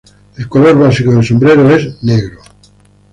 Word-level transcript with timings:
El 0.35 0.47
color 0.49 0.79
básico 0.79 1.11
del 1.11 1.23
sombrero 1.23 1.69
es 1.69 2.01
negro. 2.03 2.39